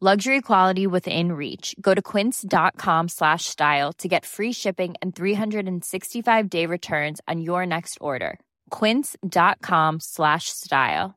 [0.00, 1.74] Luxury quality within reach.
[1.80, 7.66] Go to quince.com slash style to get free shipping and 365 day returns on your
[7.66, 8.38] next order.
[8.70, 11.16] Quince.com slash style.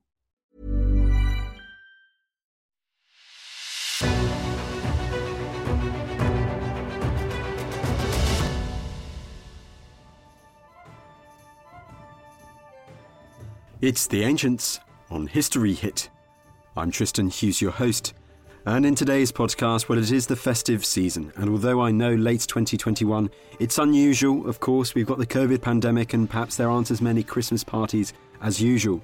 [13.79, 14.79] It's The Ancients
[15.11, 16.09] on History Hit.
[16.75, 18.13] I'm Tristan Hughes, your host.
[18.63, 21.33] And in today's podcast, well, it is the festive season.
[21.35, 23.27] And although I know late 2021,
[23.59, 27.23] it's unusual, of course, we've got the COVID pandemic and perhaps there aren't as many
[27.23, 29.01] Christmas parties as usual.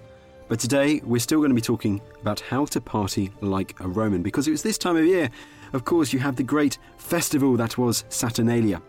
[0.47, 4.21] But today, we're still going to be talking about how to party like a Roman,
[4.21, 5.27] because it was this time of year,
[5.73, 8.79] of course, you have the great festival that was Saturnalia.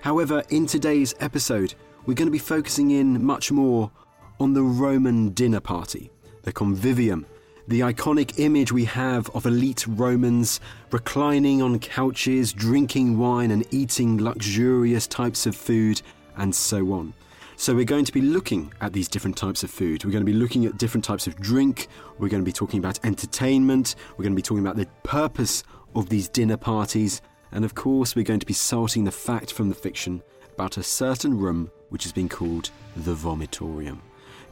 [0.00, 1.74] However, in today's episode,
[2.06, 3.92] we're going to be focusing in much more
[4.40, 6.10] on the Roman dinner party,
[6.42, 7.24] the convivium,
[7.68, 10.58] the iconic image we have of elite Romans
[10.90, 16.00] reclining on couches, drinking wine, and eating luxurious types of food,
[16.38, 17.12] and so on.
[17.56, 20.02] So, we're going to be looking at these different types of food.
[20.02, 21.88] We're going to be looking at different types of drink.
[22.18, 23.96] We're going to be talking about entertainment.
[24.16, 25.62] We're going to be talking about the purpose
[25.94, 27.20] of these dinner parties.
[27.52, 30.22] And of course, we're going to be salting the fact from the fiction
[30.54, 33.98] about a certain room which has been called the vomitorium.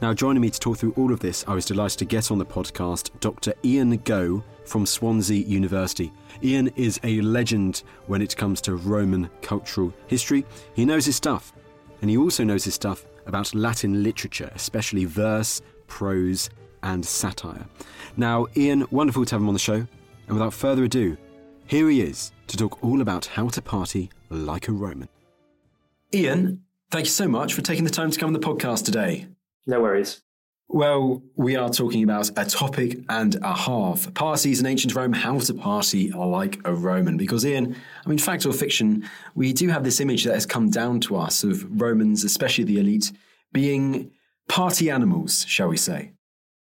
[0.02, 2.36] Now, joining me to talk through all of this, I was delighted to get on
[2.36, 3.54] the podcast Dr.
[3.64, 6.12] Ian Goh from Swansea University.
[6.42, 10.44] Ian is a legend when it comes to Roman cultural history.
[10.74, 11.54] He knows his stuff,
[12.02, 16.50] and he also knows his stuff about Latin literature, especially verse, prose,
[16.82, 17.66] and satire.
[18.18, 19.86] Now, Ian, wonderful to have him on the show.
[20.28, 21.16] And without further ado,
[21.68, 25.08] here he is to talk all about how to party like a Roman.
[26.12, 29.28] Ian, thank you so much for taking the time to come on the podcast today.
[29.66, 30.22] No worries.
[30.68, 34.12] Well, we are talking about a topic and a half.
[34.14, 37.16] Parties in ancient Rome, how to party like a Roman.
[37.16, 40.70] Because, Ian, I mean, fact or fiction, we do have this image that has come
[40.70, 43.12] down to us of Romans, especially the elite,
[43.52, 44.10] being
[44.48, 46.12] party animals, shall we say.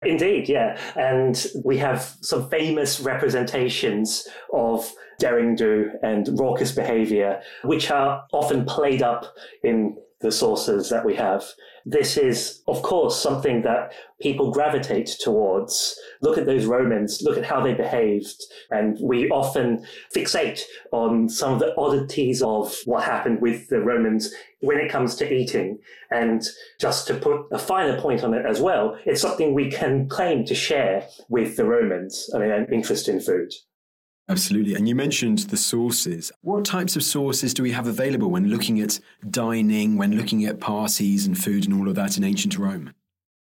[0.03, 0.77] Indeed, yeah.
[0.95, 8.65] And we have some famous representations of daring do and raucous behavior, which are often
[8.65, 9.33] played up
[9.63, 11.43] in the sources that we have.
[11.85, 15.99] This is, of course, something that people gravitate towards.
[16.21, 18.43] Look at those Romans, look at how they behaved.
[18.71, 24.33] And we often fixate on some of the oddities of what happened with the Romans
[24.61, 25.77] when it comes to eating.
[26.09, 26.41] And
[26.79, 30.43] just to put a finer point on it as well, it's something we can claim
[30.45, 32.31] to share with the Romans.
[32.33, 33.51] I mean, an interest in food.
[34.27, 34.73] Absolutely.
[34.73, 36.31] And you mentioned the sources.
[36.41, 38.99] What types of sources do we have available when looking at
[39.29, 42.93] dining, when looking at parties and food and all of that in ancient Rome?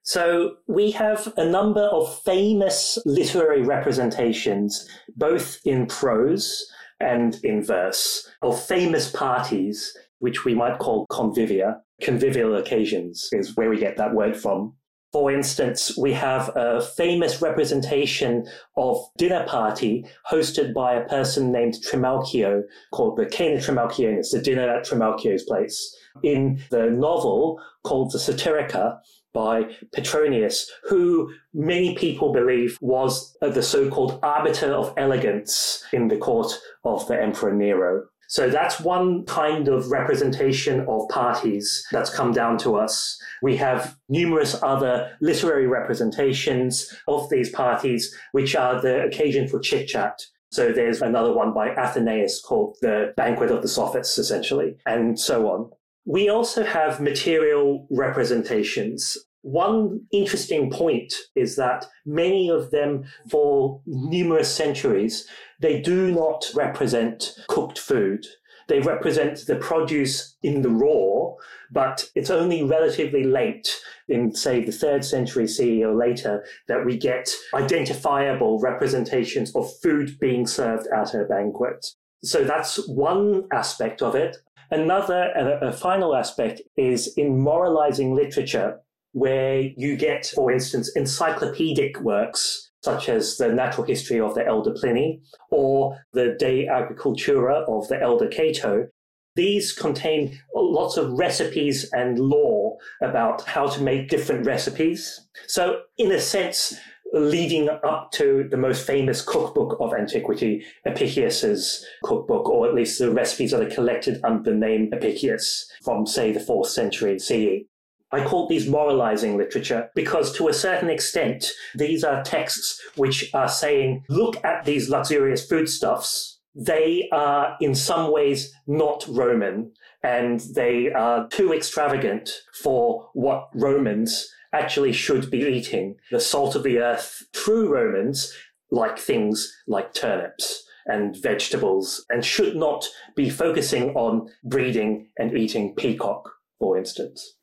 [0.03, 4.87] So we have a number of famous literary representations,
[5.17, 6.71] both in prose
[7.01, 11.81] and in verse, of famous parties, which we might call convivia.
[12.03, 14.75] Convivial occasions is where we get that word from.
[15.15, 21.77] For instance, we have a famous representation of dinner party hosted by a person named
[21.89, 25.97] Trimalchio called the Cena Trimalchionis, the dinner at Trimalchio's place.
[26.25, 28.99] In the novel called the Satyrica
[29.33, 36.61] by Petronius, who many people believe was the so-called arbiter of elegance in the court
[36.83, 38.03] of the Emperor Nero.
[38.29, 43.21] So that's one kind of representation of parties that's come down to us.
[43.43, 49.89] We have numerous other literary representations of these parties, which are the occasion for chit
[49.89, 50.21] chat.
[50.51, 55.49] So there's another one by Athenaeus called the Banquet of the Sophists, essentially, and so
[55.49, 55.71] on.
[56.07, 59.19] We also have material representations.
[59.45, 65.29] One interesting point is that many of them, for numerous centuries,
[65.61, 68.25] they do not represent cooked food.
[68.69, 71.35] they represent the produce in the raw,
[71.71, 73.69] but it's only relatively late
[74.09, 80.19] in, say, the third century CE or later that we get identifiable representations of food
[80.21, 81.85] being served at a banquet.
[82.23, 84.37] So that's one aspect of it.
[84.71, 88.81] Another, a, a final aspect is in moralizing literature,
[89.15, 94.73] where you get, for instance, encyclopedic works such as the natural history of the elder
[94.73, 98.89] Pliny or the De Agricultura of the elder Cato.
[99.37, 105.29] These contain lots of recipes and lore about how to make different recipes.
[105.47, 106.77] So, in a sense,
[107.13, 113.13] leading up to the most famous cookbook of antiquity, Apicius's cookbook, or at least the
[113.13, 117.67] recipes that are collected under the name Apicius from, say, the fourth century CE.
[118.15, 123.49] I call these moralizing literature because, to a certain extent, these are texts which are
[123.49, 126.39] saying, look at these luxurious foodstuffs.
[126.55, 129.73] They are in some ways not Roman
[130.05, 132.31] and they are too extravagant
[132.63, 135.97] for what Romans actually should be eating.
[136.13, 138.33] The salt of the earth, true Romans
[138.71, 145.75] like things like turnips and vegetables and should not be focusing on breeding and eating
[145.75, 146.31] peacock,
[146.61, 147.37] for instance.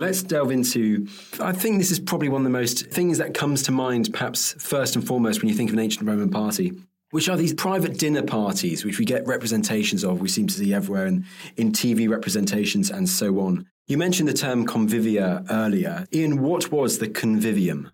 [0.00, 1.06] Let's delve into.
[1.40, 4.54] I think this is probably one of the most things that comes to mind, perhaps
[4.54, 6.72] first and foremost, when you think of an ancient Roman party,
[7.10, 10.22] which are these private dinner parties, which we get representations of.
[10.22, 11.26] We seem to see everywhere in,
[11.58, 13.66] in TV representations and so on.
[13.88, 16.06] You mentioned the term convivia earlier.
[16.14, 17.90] Ian, what was the convivium?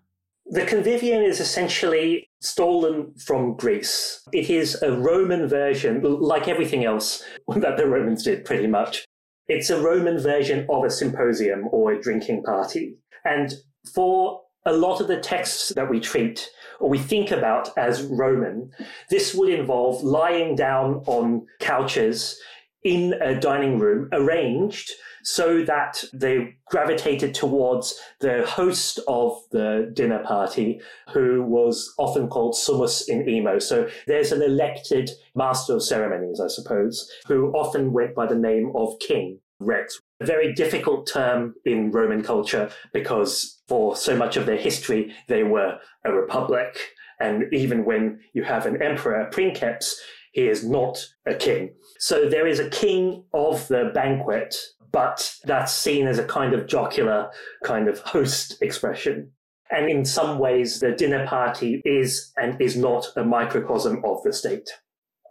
[0.49, 4.21] The convivium is essentially stolen from Greece.
[4.31, 9.06] It is a Roman version, like everything else that the Romans did pretty much,
[9.47, 12.97] it's a Roman version of a symposium or a drinking party.
[13.25, 13.53] And
[13.93, 16.49] for a lot of the texts that we treat
[16.79, 18.71] or we think about as Roman,
[19.09, 22.39] this would involve lying down on couches
[22.83, 24.91] in a dining room arranged
[25.27, 30.79] so that they gravitated towards the host of the dinner party,
[31.13, 33.59] who was often called summus in imo.
[33.59, 38.71] So there's an elected master of ceremonies, I suppose, who often went by the name
[38.73, 39.39] of king.
[39.59, 39.99] Rex.
[40.21, 45.43] A very difficult term in Roman culture because for so much of their history, they
[45.43, 46.79] were a republic.
[47.19, 49.99] And even when you have an emperor, princeps,
[50.31, 51.73] he is not a king.
[51.97, 54.55] So there is a king of the banquet,
[54.91, 57.31] but that's seen as a kind of jocular
[57.63, 59.31] kind of host expression.
[59.69, 64.31] And in some ways, the dinner party is and is not a microcosm of the
[64.31, 64.69] state.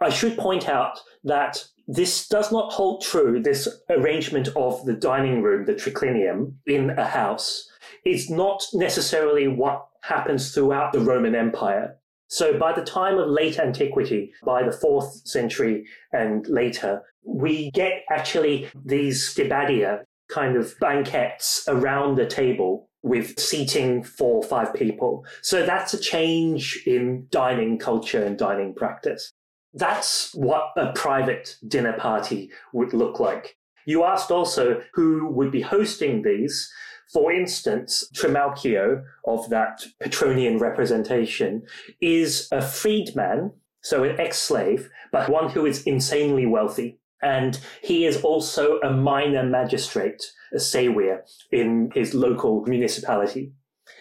[0.00, 5.42] I should point out that this does not hold true, this arrangement of the dining
[5.42, 7.70] room, the triclinium, in a house,
[8.04, 11.96] is not necessarily what happens throughout the Roman Empire.
[12.28, 18.04] So by the time of late antiquity, by the fourth century and later, we get
[18.10, 25.24] actually these stibadia, kind of banquets around the table with seating for five people.
[25.40, 29.32] So that's a change in dining culture and dining practice.
[29.74, 33.56] That's what a private dinner party would look like.
[33.84, 36.72] You asked also who would be hosting these.
[37.12, 41.62] For instance, Trimalchio of that Petronian representation
[42.00, 46.98] is a freedman, so an ex-slave, but one who is insanely wealthy.
[47.22, 50.22] And he is also a minor magistrate,
[50.52, 51.20] a sevir
[51.52, 53.52] in his local municipality.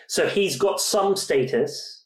[0.07, 2.05] So he's got some status,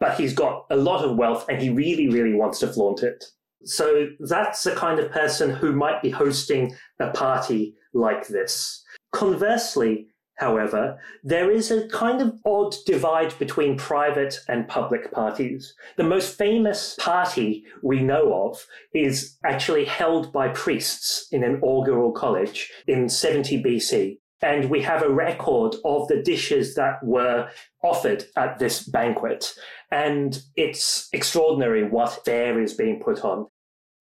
[0.00, 3.24] but he's got a lot of wealth and he really, really wants to flaunt it.
[3.64, 8.82] So that's the kind of person who might be hosting a party like this.
[9.12, 10.08] Conversely,
[10.38, 15.74] however, there is a kind of odd divide between private and public parties.
[15.96, 18.64] The most famous party we know of
[18.94, 24.18] is actually held by priests in an augural college in 70 BC.
[24.40, 27.50] And we have a record of the dishes that were
[27.82, 29.52] offered at this banquet.
[29.90, 33.48] And it's extraordinary what fare is being put on.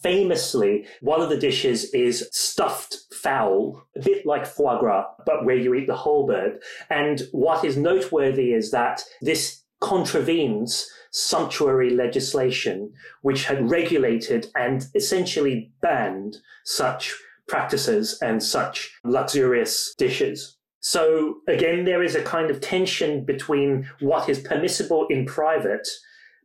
[0.03, 5.57] Famously, one of the dishes is stuffed fowl, a bit like foie gras, but where
[5.57, 6.61] you eat the whole bird.
[6.89, 12.93] And what is noteworthy is that this contravenes sumptuary legislation,
[13.23, 17.13] which had regulated and essentially banned such
[17.49, 20.57] practices and such luxurious dishes.
[20.79, 25.87] So again, there is a kind of tension between what is permissible in private,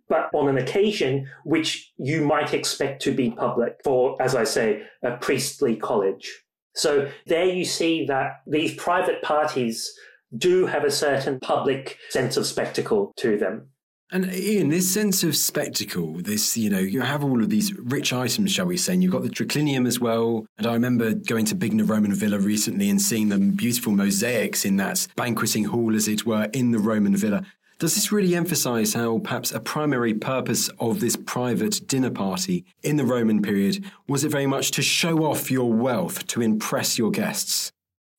[0.09, 4.83] but on an occasion which you might expect to be public for, as I say,
[5.05, 6.43] a priestly college.
[6.75, 9.93] So there you see that these private parties
[10.37, 13.69] do have a certain public sense of spectacle to them.
[14.11, 18.13] And Ian, this sense of spectacle, this, you know, you have all of these rich
[18.13, 20.45] items, shall we say, and you've got the triclinium as well.
[20.59, 24.77] And I remember going to Bignor Roman Villa recently and seeing the beautiful mosaics in
[24.77, 27.43] that banqueting hall, as it were, in the Roman villa.
[27.83, 32.95] Does this really emphasize how perhaps a primary purpose of this private dinner party in
[32.95, 37.11] the Roman period was it very much to show off your wealth, to impress your
[37.11, 37.73] guests?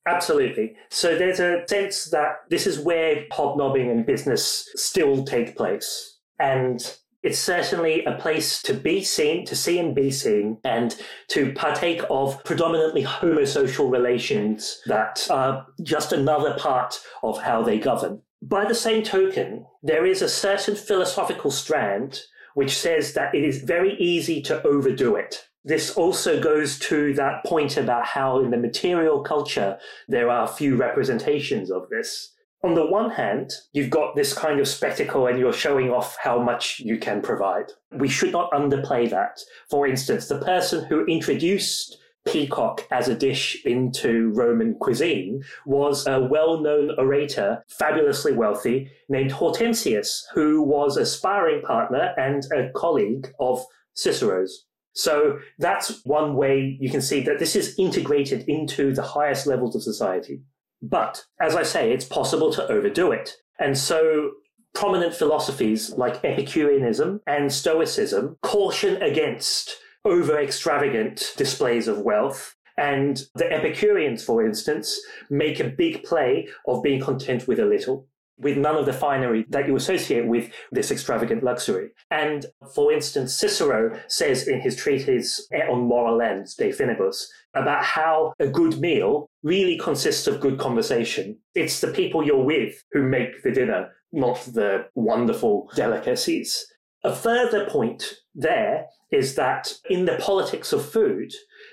[0.06, 0.76] Absolutely.
[0.90, 6.20] So there's a sense that this is where hobnobbing and business still take place.
[6.40, 6.86] And
[7.24, 10.94] it's certainly a place to be seen, to see and be seen, and
[11.30, 18.22] to partake of predominantly homosocial relations that are just another part of how they govern.
[18.46, 22.20] By the same token, there is a certain philosophical strand
[22.56, 25.48] which says that it is very easy to overdo it.
[25.64, 30.76] This also goes to that point about how in the material culture there are few
[30.76, 32.34] representations of this.
[32.66, 36.38] On the one hand, you've got this kind of spectacle and you're showing off how
[36.38, 37.72] much you can provide.
[37.92, 39.40] We should not underplay that.
[39.70, 46.22] For instance, the person who introduced peacock as a dish into Roman cuisine was a
[46.22, 53.64] well-known orator, fabulously wealthy, named Hortensius, who was a sparring partner and a colleague of
[53.94, 54.66] Cicero's.
[54.94, 59.76] So that's one way you can see that this is integrated into the highest levels
[59.76, 60.42] of society.
[60.82, 63.36] But as I say, it's possible to overdo it.
[63.60, 64.32] And so
[64.74, 72.56] prominent philosophies like Epicureanism and Stoicism caution against over extravagant displays of wealth.
[72.78, 78.08] And the Epicureans, for instance, make a big play of being content with a little
[78.38, 81.90] with none of the finery that you associate with this extravagant luxury.
[82.10, 88.34] And for instance, Cicero says in his treatise on moral ends, De Finibus, about how
[88.40, 91.38] a good meal really consists of good conversation.
[91.56, 96.66] It's the people you're with who make the dinner, not the wonderful delicacies.
[97.04, 101.32] A further point there is that in the politics of food,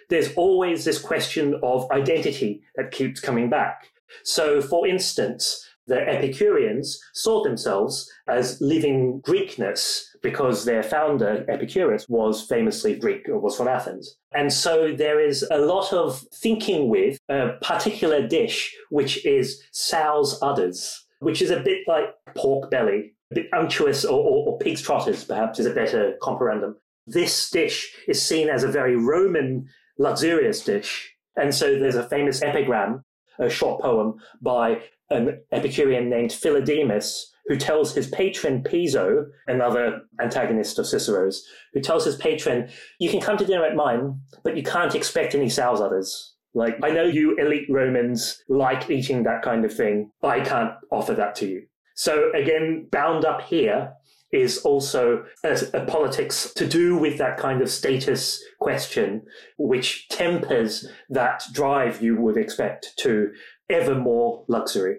[0.08, 3.88] there's always this question of identity that keeps coming back.
[4.24, 12.46] So, for instance, the Epicureans saw themselves as living Greekness because their founder, Epicurus, was
[12.46, 14.16] famously Greek or was from Athens.
[14.32, 20.38] And so there is a lot of thinking with a particular dish, which is sow's
[20.42, 22.06] udders, which is a bit like
[22.36, 26.74] pork belly, a bit unctuous, or, or, or pig's trotters, perhaps, is a better comparandum.
[27.06, 31.14] This dish is seen as a very Roman, luxurious dish.
[31.36, 33.04] And so there's a famous epigram,
[33.38, 40.78] a short poem by an Epicurean named Philodemus, who tells his patron Piso, another antagonist
[40.78, 42.68] of Cicero's, who tells his patron,
[43.00, 46.34] You can come to dinner at mine, but you can't expect any udders.
[46.54, 50.74] Like, I know you elite Romans like eating that kind of thing, but I can't
[50.90, 51.66] offer that to you.
[51.94, 53.92] So, again, bound up here
[54.32, 59.22] is also a, a, politics to do with that kind of status question,
[59.58, 63.32] which tempers that drive you would expect to
[63.68, 64.98] ever more luxury.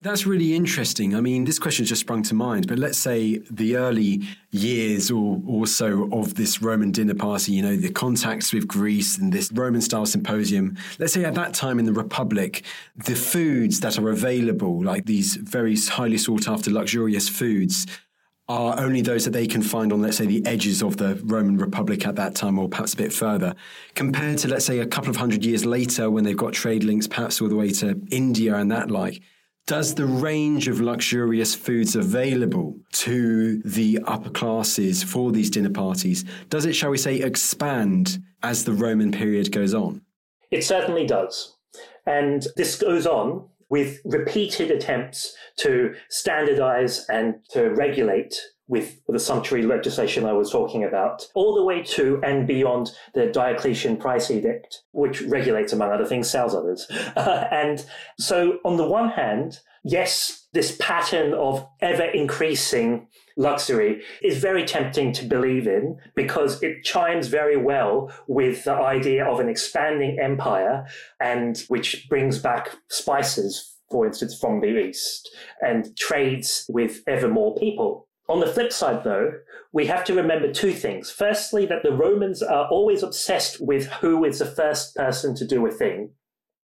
[0.00, 1.16] That's really interesting.
[1.16, 4.22] I mean, this question just sprung to mind, but let's say the early
[4.52, 9.18] years or, or so of this Roman dinner party, you know, the contacts with Greece
[9.18, 10.76] and this Roman style symposium.
[11.00, 12.62] Let's say at that time in the Republic,
[12.94, 17.84] the foods that are available, like these very highly sought after luxurious foods,
[18.48, 21.58] are only those that they can find on, let's say, the edges of the Roman
[21.58, 23.54] Republic at that time, or perhaps a bit further,
[23.94, 27.06] compared to, let's say, a couple of hundred years later when they've got trade links,
[27.06, 29.20] perhaps all the way to India and that like.
[29.66, 36.24] Does the range of luxurious foods available to the upper classes for these dinner parties,
[36.48, 40.00] does it, shall we say, expand as the Roman period goes on?
[40.50, 41.54] It certainly does.
[42.06, 48.34] And this goes on with repeated attempts to standardize and to regulate
[48.68, 53.26] with the sumptuary legislation I was talking about, all the way to and beyond the
[53.26, 56.86] Diocletian Price Edict, which regulates, among other things, sow's udders.
[56.90, 57.84] Uh, and
[58.18, 65.12] so, on the one hand, yes, this pattern of ever increasing luxury is very tempting
[65.12, 70.84] to believe in because it chimes very well with the idea of an expanding empire
[71.20, 75.30] and which brings back spices for instance, from the East
[75.62, 78.07] and trades with ever more people.
[78.28, 79.32] On the flip side, though,
[79.72, 81.10] we have to remember two things.
[81.10, 85.66] Firstly, that the Romans are always obsessed with who is the first person to do
[85.66, 86.10] a thing.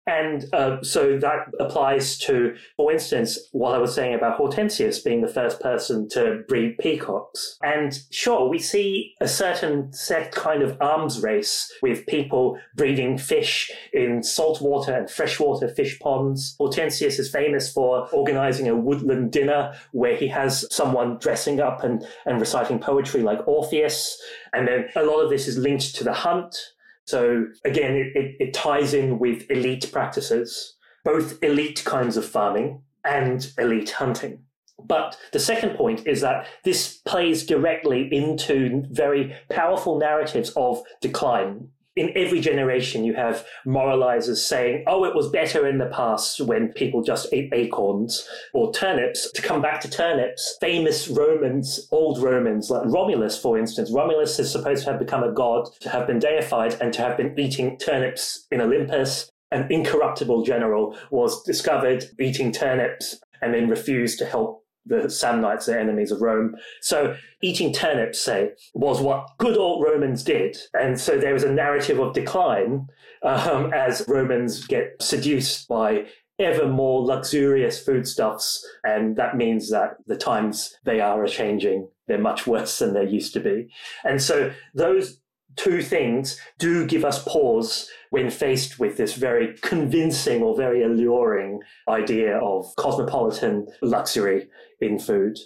[0.07, 5.23] And uh, so that applies to, for instance, what I was saying about Hortensius being
[5.23, 7.59] the first person to breed peacocks.
[7.63, 13.71] And sure, we see a certain set kind of arms race with people breeding fish
[13.93, 16.55] in saltwater and freshwater fish ponds.
[16.61, 22.05] Hortensius is famous for organizing a woodland dinner where he has someone dressing up and,
[22.27, 24.21] and reciting poetry like Orpheus.
[24.53, 26.74] And then a lot of this is linked to the hunt
[27.07, 32.83] so again, it, it, it ties in with elite practices, both elite kinds of farming
[33.05, 34.41] and elite hunting.
[34.83, 41.69] But the second point is that this plays directly into very powerful narratives of decline
[41.97, 46.73] in every generation, you have moralizers saying, oh, it was better in the past when
[46.73, 49.31] people just ate acorns or turnips.
[49.33, 54.51] To come back to turnips, famous Romans, old Romans, like Romulus, for instance, Romulus is
[54.51, 57.79] supposed to have become a god, to have been deified, and to have been eating
[57.79, 59.31] turnips in Olympus.
[59.53, 65.79] An incorruptible general was discovered eating turnips and then refused to help the Samnites, the
[65.79, 66.57] enemies of Rome.
[66.81, 70.57] So eating turnips, say, was what good old Romans did.
[70.75, 72.87] And so there is a narrative of decline
[73.23, 76.07] um, as Romans get seduced by
[76.39, 78.67] ever more luxurious foodstuffs.
[78.83, 81.89] And that means that the times they are changing.
[82.07, 83.69] They're much worse than they used to be.
[84.05, 85.21] And so those
[85.57, 91.61] two things do give us pause when faced with this very convincing or very alluring
[91.89, 94.49] idea of cosmopolitan luxury
[94.81, 95.39] in food.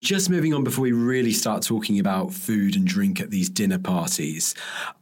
[0.00, 3.80] Just moving on before we really start talking about food and drink at these dinner
[3.80, 4.54] parties,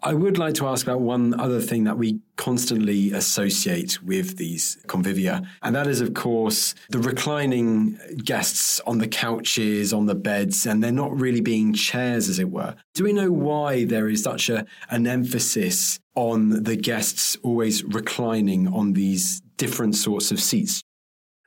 [0.03, 4.79] I would like to ask about one other thing that we constantly associate with these
[4.87, 5.47] convivia.
[5.63, 10.83] And that is, of course, the reclining guests on the couches, on the beds, and
[10.83, 12.75] they're not really being chairs, as it were.
[12.95, 18.67] Do we know why there is such a, an emphasis on the guests always reclining
[18.69, 20.83] on these different sorts of seats?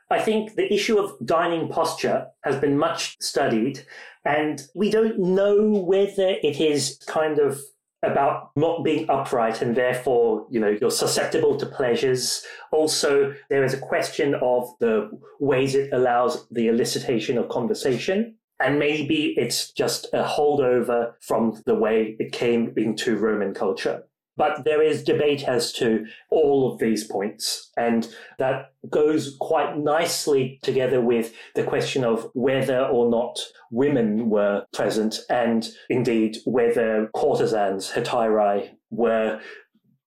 [0.10, 3.86] I think the issue of dining posture has been much studied,
[4.26, 7.62] and we don't know whether it is kind of
[8.02, 12.46] about not being upright and therefore, you know, you're susceptible to pleasures.
[12.72, 18.36] Also, there is a question of the ways it allows the elicitation of conversation.
[18.62, 24.04] And maybe it's just a holdover from the way it came into Roman culture.
[24.40, 27.72] But there is debate as to all of these points.
[27.76, 33.38] And that goes quite nicely together with the question of whether or not
[33.70, 39.42] women were present and indeed whether courtesans, hetaerae, were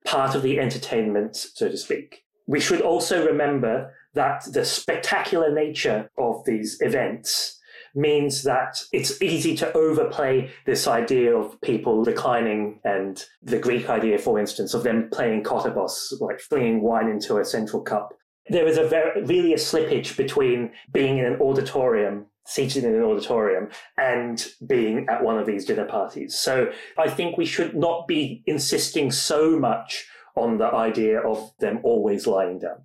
[0.07, 2.25] part of the entertainment, so to speak.
[2.47, 7.61] We should also remember that the spectacular nature of these events
[7.95, 14.19] means that it's easy to overplay this idea of people reclining and the Greek idea,
[14.19, 18.15] for instance, of them playing kottabos, like flinging wine into a central cup.
[18.49, 23.03] There is a very, really a slippage between being in an auditorium seated in an
[23.03, 26.37] auditorium and being at one of these dinner parties.
[26.37, 31.81] So I think we should not be insisting so much on the idea of them
[31.85, 32.83] always lying down.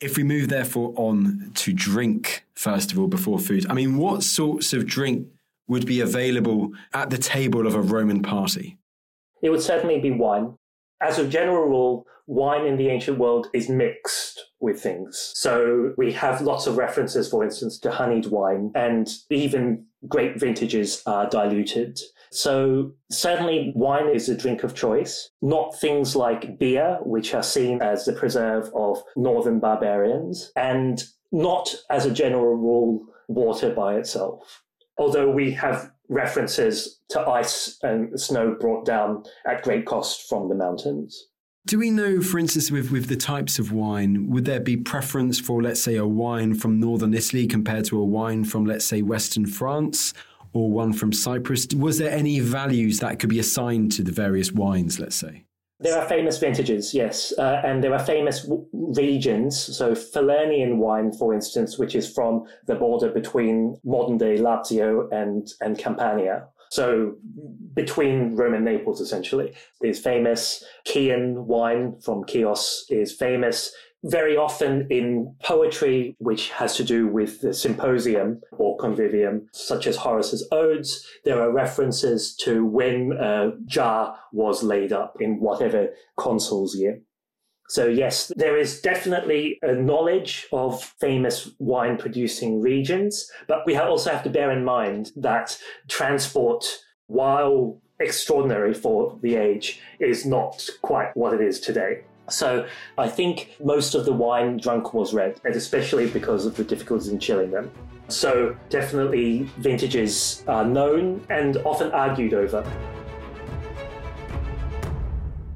[0.00, 4.22] If we move, therefore, on to drink, first of all, before food, I mean, what
[4.22, 5.28] sorts of drink
[5.68, 8.78] would be available at the table of a Roman party?
[9.42, 10.54] It would certainly be wine.
[11.00, 15.32] As a general rule, wine in the ancient world is mixed with things.
[15.34, 21.02] So we have lots of references, for instance, to honeyed wine, and even great vintages
[21.06, 21.98] are diluted.
[22.36, 27.80] So certainly wine is a drink of choice, not things like beer, which are seen
[27.80, 34.62] as the preserve of northern barbarians, and not as a general rule, water by itself.
[34.98, 40.54] Although we have references to ice and snow brought down at great cost from the
[40.54, 41.28] mountains.
[41.66, 45.40] Do we know, for instance, with, with the types of wine, would there be preference
[45.40, 49.00] for, let's say, a wine from northern Italy compared to a wine from, let's say,
[49.00, 50.12] western France?
[50.56, 51.66] Or one from Cyprus.
[51.76, 55.44] Was there any values that could be assigned to the various wines, let's say?
[55.78, 59.58] There are famous vintages, yes, uh, and there are famous w- regions.
[59.76, 65.46] So, Falernian wine, for instance, which is from the border between modern day Lazio and,
[65.60, 66.46] and Campania.
[66.70, 67.16] So,
[67.74, 70.64] between Rome and Naples, essentially, is famous.
[70.86, 73.70] Chian wine from Chios is famous
[74.06, 79.96] very often in poetry, which has to do with the symposium or convivium, such as
[79.96, 85.88] Horace's Odes, there are references to when uh, a jar was laid up in whatever
[86.16, 87.00] consul's year.
[87.68, 94.12] So, yes, there is definitely a knowledge of famous wine producing regions, but we also
[94.12, 96.64] have to bear in mind that transport,
[97.08, 102.02] while extraordinary for the age, is not quite what it is today.
[102.28, 102.66] So
[102.98, 107.08] I think most of the wine drunk was red, and especially because of the difficulties
[107.08, 107.70] in chilling them.
[108.08, 112.64] So definitely vintages are known and often argued over.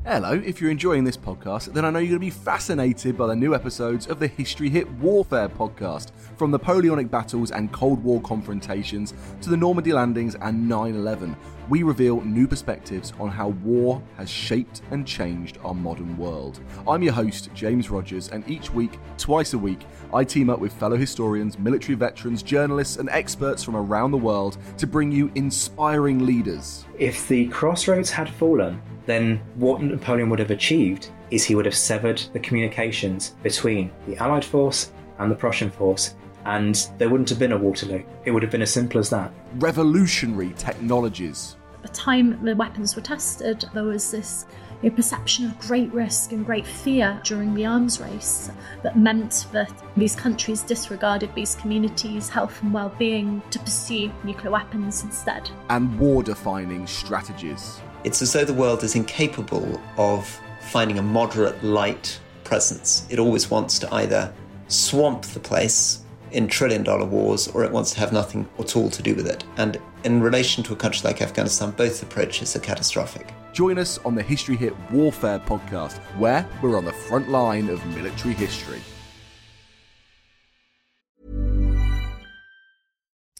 [0.05, 3.29] Hello, if you're enjoying this podcast, then I know you're going to be fascinated by
[3.29, 8.21] the new episodes of the History Hit Warfare podcast, from Napoleonic battles and Cold War
[8.23, 11.37] confrontations to the Normandy landings and 9 11.
[11.71, 16.59] We reveal new perspectives on how war has shaped and changed our modern world.
[16.89, 20.73] I'm your host, James Rogers, and each week, twice a week, I team up with
[20.73, 26.27] fellow historians, military veterans, journalists, and experts from around the world to bring you inspiring
[26.27, 26.87] leaders.
[26.99, 31.77] If the crossroads had fallen, then what Napoleon would have achieved is he would have
[31.77, 37.39] severed the communications between the Allied force and the Prussian force, and there wouldn't have
[37.39, 38.03] been a Waterloo.
[38.25, 39.33] It would have been as simple as that.
[39.59, 41.55] Revolutionary technologies.
[41.83, 44.45] At the time the weapons were tested, there was this
[44.83, 48.51] a perception of great risk and great fear during the arms race
[48.83, 55.03] that meant that these countries disregarded these communities' health and well-being to pursue nuclear weapons
[55.03, 55.51] instead.
[55.71, 57.81] And war defining strategies.
[58.05, 63.07] It's as though the world is incapable of finding a moderate light presence.
[63.09, 64.33] It always wants to either
[64.69, 68.91] swamp the place in trillion dollar wars or it wants to have nothing at all
[68.91, 69.45] to do with it.
[69.57, 73.33] And in relation to a country like Afghanistan, both approaches are catastrophic.
[73.53, 77.85] Join us on the History Hit Warfare podcast, where we're on the front line of
[77.87, 78.81] military history.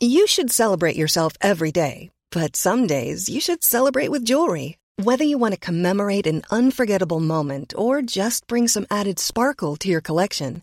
[0.01, 4.79] You should celebrate yourself every day, but some days you should celebrate with jewelry.
[5.03, 9.89] Whether you want to commemorate an unforgettable moment or just bring some added sparkle to
[9.89, 10.63] your collection,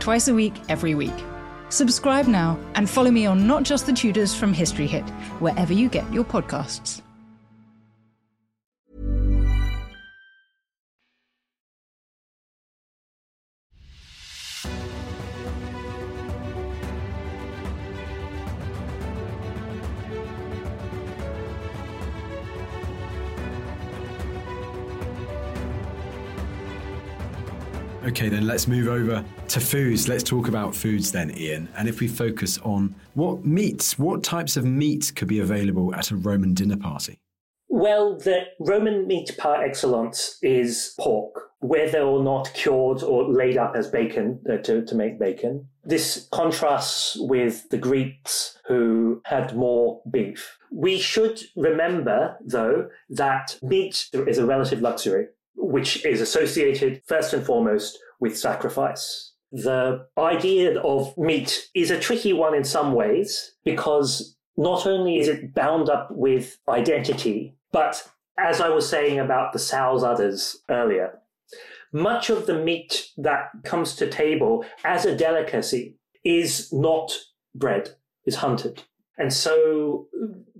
[0.00, 1.24] Twice a week, every week.
[1.70, 5.08] Subscribe now and follow me on Not Just the Tudors from History Hit,
[5.40, 7.02] wherever you get your podcasts.
[28.08, 30.08] Okay, then let's move over to foods.
[30.08, 31.68] Let's talk about foods then, Ian.
[31.76, 36.10] And if we focus on what meats, what types of meat could be available at
[36.10, 37.20] a Roman dinner party?
[37.68, 43.74] Well, the Roman meat par excellence is pork, whether or not cured or laid up
[43.76, 45.68] as bacon uh, to, to make bacon.
[45.84, 50.56] This contrasts with the Greeks who had more beef.
[50.72, 55.26] We should remember, though, that meat is a relative luxury,
[55.58, 59.32] which is associated first and foremost with sacrifice.
[59.50, 65.28] The idea of meat is a tricky one in some ways because not only is
[65.28, 71.18] it bound up with identity, but as I was saying about the sow's udders earlier,
[71.92, 77.12] much of the meat that comes to table as a delicacy is not
[77.54, 77.90] bred,
[78.26, 78.82] is hunted.
[79.16, 80.06] And so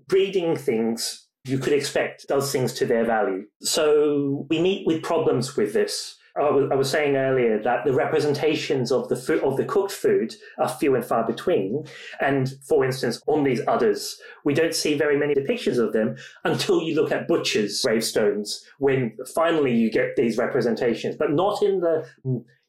[0.06, 3.46] breeding things you could expect does things to their value.
[3.61, 6.17] So we meet with problems with this.
[6.38, 9.92] I was, I was saying earlier that the representations of the food, of the cooked
[9.92, 11.85] food are few and far between.
[12.20, 16.83] And for instance, on these udders, we don't see very many depictions of them until
[16.83, 22.07] you look at butchers' gravestones, when finally you get these representations, but not in the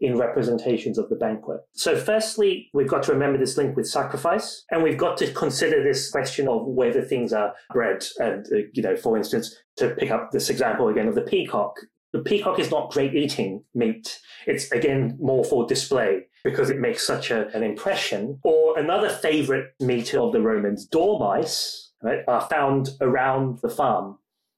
[0.02, 1.60] in representations of the banquet.
[1.74, 5.84] So, firstly, we've got to remember this link with sacrifice, and we've got to consider
[5.84, 8.06] this question of whether things are bred.
[8.18, 11.76] And, uh, you know, for instance, to pick up this example again of the peacock,
[12.12, 14.20] the peacock is not great eating meat.
[14.48, 18.40] It's again more for display because it makes such a, an impression.
[18.44, 24.18] Or another favorite meat of the Romans, dormice, right, are found around the farm.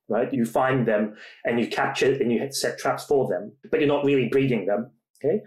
[0.09, 3.87] Right, you find them and you capture and you set traps for them, but you're
[3.87, 4.91] not really breeding them.
[5.23, 5.41] Okay.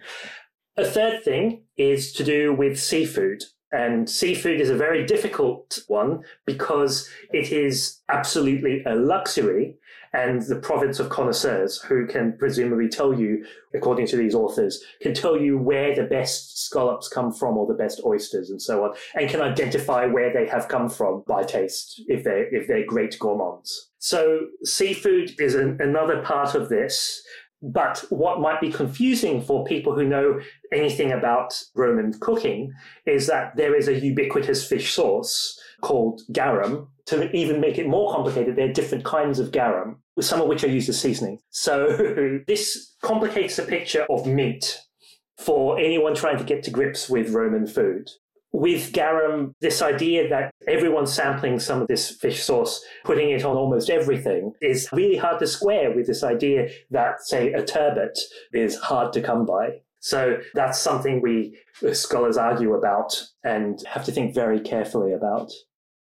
[0.78, 3.44] A third thing is to do with seafood.
[3.72, 9.76] And seafood is a very difficult one because it is absolutely a luxury
[10.14, 15.12] and the province of connoisseurs who can presumably tell you, according to these authors, can
[15.12, 18.94] tell you where the best scallops come from or the best oysters and so on,
[19.14, 23.18] and can identify where they have come from by taste if they're, if they're great
[23.18, 23.90] gourmands.
[23.98, 27.22] So seafood is an, another part of this.
[27.60, 30.38] But what might be confusing for people who know
[30.70, 32.72] anything about Roman cooking
[33.06, 36.88] is that there is a ubiquitous fish sauce called garum.
[37.08, 40.64] To even make it more complicated, there are different kinds of garum, some of which
[40.64, 41.38] are used as seasoning.
[41.50, 44.78] So this complicates the picture of meat
[45.36, 48.08] for anyone trying to get to grips with Roman food
[48.54, 53.56] with garum, this idea that everyone's sampling some of this fish sauce, putting it on
[53.56, 58.16] almost everything, is really hard to square with this idea that, say, a turbot
[58.52, 59.80] is hard to come by.
[59.98, 61.58] So that's something we
[61.92, 65.50] scholars argue about and have to think very carefully about.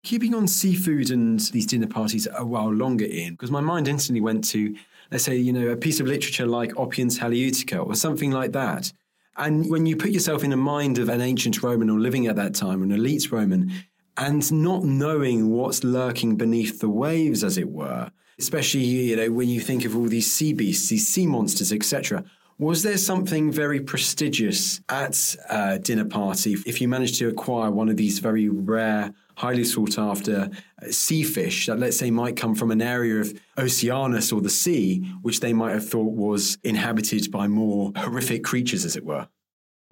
[0.09, 4.21] Keeping on seafood and these dinner parties a while longer in, because my mind instantly
[4.23, 4.75] went to,
[5.11, 8.93] let's say, you know, a piece of literature like Oppian's Halieutica or something like that
[9.39, 12.37] and when you put yourself in the mind of an ancient Roman or living at
[12.37, 13.71] that time, an elite Roman,
[14.17, 19.49] and not knowing what's lurking beneath the waves, as it were, especially you know when
[19.49, 22.25] you think of all these sea beasts, these sea monsters, etc.
[22.61, 27.89] Was there something very prestigious at a dinner party if you managed to acquire one
[27.89, 30.51] of these very rare, highly sought after
[30.83, 34.51] uh, sea fish that, let's say, might come from an area of Oceanus or the
[34.51, 39.29] sea, which they might have thought was inhabited by more horrific creatures, as it were?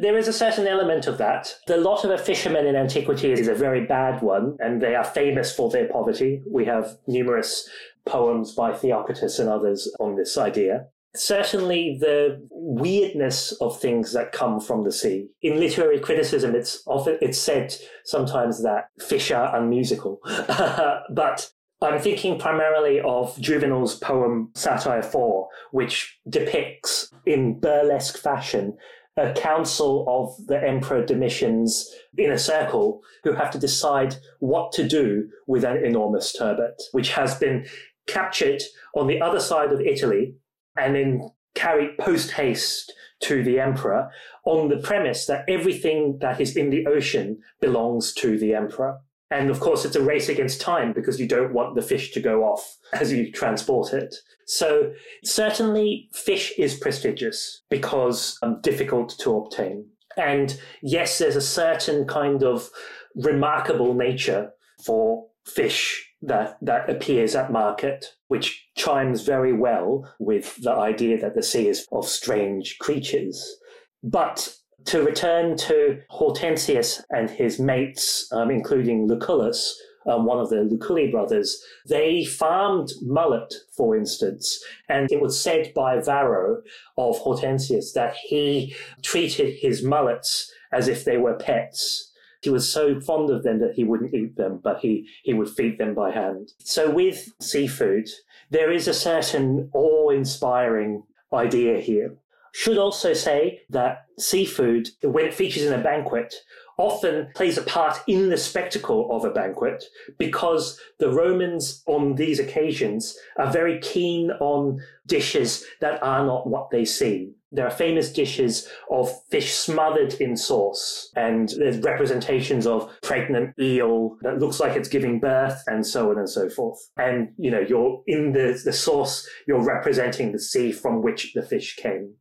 [0.00, 1.54] There is a certain element of that.
[1.68, 5.04] The lot of a fisherman in antiquity is a very bad one, and they are
[5.04, 6.42] famous for their poverty.
[6.50, 7.70] We have numerous
[8.04, 14.60] poems by Theocritus and others on this idea certainly the weirdness of things that come
[14.60, 15.28] from the sea.
[15.42, 17.74] In literary criticism, it's often it's said
[18.04, 21.50] sometimes that fish are unmusical, but
[21.82, 28.76] I'm thinking primarily of Juvenal's poem Satire 4, which depicts in burlesque fashion
[29.18, 34.86] a council of the Emperor Domitians in a circle who have to decide what to
[34.86, 37.66] do with an enormous turbot, which has been
[38.06, 38.62] captured
[38.94, 40.34] on the other side of Italy
[40.76, 44.10] and then carried post haste to the emperor
[44.44, 48.98] on the premise that everything that is in the ocean belongs to the emperor.
[49.30, 52.20] And of course, it's a race against time because you don't want the fish to
[52.20, 54.14] go off as you transport it.
[54.46, 54.92] So
[55.24, 59.86] certainly fish is prestigious because um, difficult to obtain.
[60.16, 62.70] And yes, there's a certain kind of
[63.16, 64.52] remarkable nature
[64.84, 71.34] for fish that, that appears at market, which chimes very well with the idea that
[71.34, 73.58] the sea is of strange creatures.
[74.02, 79.74] But to return to Hortensius and his mates, um, including Lucullus,
[80.06, 85.72] um, one of the Luculli brothers, they farmed mullet, for instance, and it was said
[85.74, 86.62] by Varro
[86.96, 92.05] of Hortensius that he treated his mullets as if they were pets
[92.46, 95.50] he was so fond of them that he wouldn't eat them, but he, he would
[95.50, 96.52] feed them by hand.
[96.60, 98.08] So with seafood,
[98.50, 102.14] there is a certain awe inspiring idea here.
[102.52, 106.36] Should also say that seafood, when it features in a banquet,
[106.78, 109.82] often plays a part in the spectacle of a banquet
[110.16, 116.70] because the Romans on these occasions are very keen on dishes that are not what
[116.70, 117.34] they seem.
[117.56, 124.18] There are famous dishes of fish smothered in sauce, and there's representations of pregnant eel
[124.20, 126.78] that looks like it's giving birth, and so on and so forth.
[126.98, 131.40] And, you know, you're in the, the sauce, you're representing the sea from which the
[131.40, 132.14] fish came.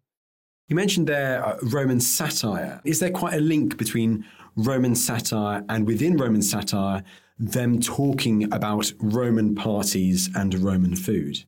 [0.70, 2.80] You mentioned there uh, Roman satire.
[2.86, 7.04] Is there quite a link between Roman satire and within Roman satire,
[7.38, 11.44] them talking about Roman parties and Roman food?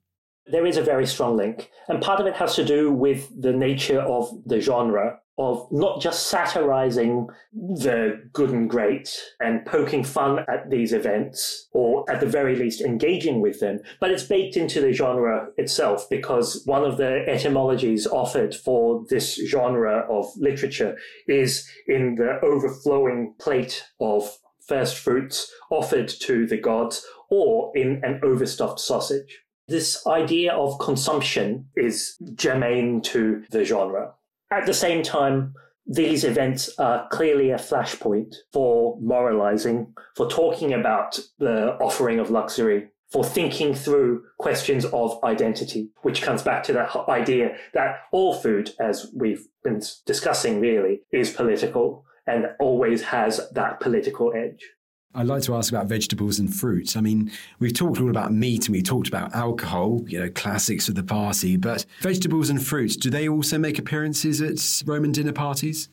[0.49, 1.69] There is a very strong link.
[1.87, 6.01] And part of it has to do with the nature of the genre of not
[6.01, 12.25] just satirizing the good and great and poking fun at these events, or at the
[12.25, 16.97] very least engaging with them, but it's baked into the genre itself because one of
[16.97, 24.97] the etymologies offered for this genre of literature is in the overflowing plate of first
[24.97, 29.43] fruits offered to the gods or in an overstuffed sausage.
[29.67, 34.13] This idea of consumption is germane to the genre.
[34.51, 35.53] At the same time,
[35.85, 42.89] these events are clearly a flashpoint for moralizing, for talking about the offering of luxury,
[43.11, 48.71] for thinking through questions of identity, which comes back to that idea that all food,
[48.79, 54.65] as we've been discussing really, is political and always has that political edge.
[55.15, 56.95] I'd like to ask about vegetables and fruits.
[56.95, 60.89] I mean, we've talked all about meat and we talked about alcohol, you know, classics
[60.89, 65.33] of the party, but vegetables and fruits, do they also make appearances at Roman dinner
[65.33, 65.89] parties?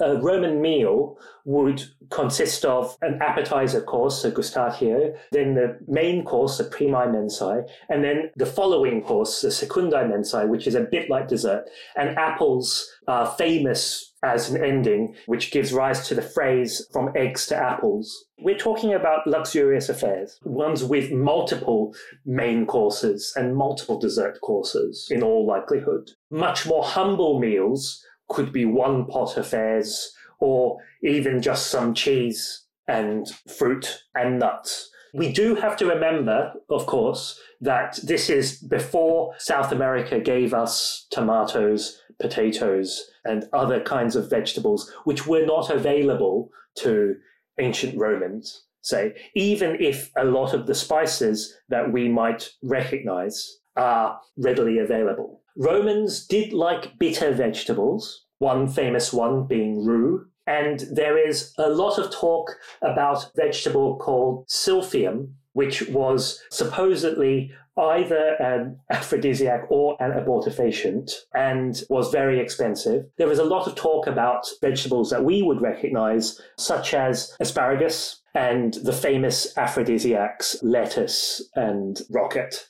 [0.00, 6.58] A Roman meal would consist of an appetizer course, a gustatio, then the main course,
[6.58, 11.08] the primae mensae, and then the following course, the secundae mensae, which is a bit
[11.10, 11.68] like dessert.
[11.96, 17.46] And apples are famous as an ending, which gives rise to the phrase from eggs
[17.46, 18.26] to apples.
[18.38, 21.94] We're talking about luxurious affairs, ones with multiple
[22.26, 26.10] main courses and multiple dessert courses in all likelihood.
[26.30, 33.28] Much more humble meals could be one pot affairs or even just some cheese and
[33.46, 34.90] fruit and nuts.
[35.12, 41.06] We do have to remember, of course, that this is before South America gave us
[41.10, 47.16] tomatoes, potatoes, and other kinds of vegetables, which were not available to
[47.58, 48.64] ancient Romans.
[48.82, 55.39] Say, even if a lot of the spices that we might recognize are readily available.
[55.56, 61.98] Romans did like bitter vegetables, one famous one being rue, and there is a lot
[61.98, 71.12] of talk about vegetable called silphium, which was supposedly either an aphrodisiac or an abortifacient
[71.34, 73.06] and was very expensive.
[73.16, 78.20] There was a lot of talk about vegetables that we would recognize, such as asparagus
[78.34, 82.69] and the famous aphrodisiacs, lettuce and rocket.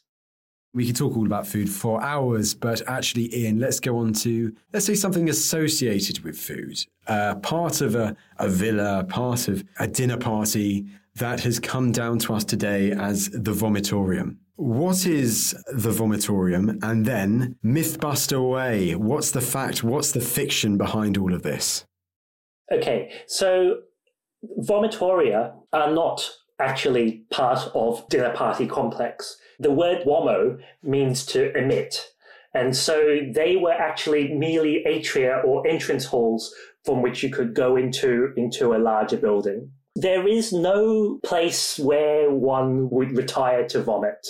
[0.72, 4.54] We could talk all about food for hours, but actually, Ian, let's go on to,
[4.72, 6.78] let's say, something associated with food.
[7.08, 12.18] Uh, part of a, a villa, part of a dinner party that has come down
[12.20, 14.36] to us today as the vomitorium.
[14.56, 16.78] What is the vomitorium?
[16.82, 18.94] And then, Mythbuster away.
[18.94, 19.82] What's the fact?
[19.82, 21.84] What's the fiction behind all of this?
[22.72, 23.78] Okay, so
[24.60, 29.36] vomitoria are not actually part of dinner party complex.
[29.58, 32.10] The word vomo means to emit.
[32.54, 37.76] And so they were actually merely atria or entrance halls from which you could go
[37.76, 39.70] into, into a larger building.
[39.96, 44.26] There is no place where one would retire to vomit.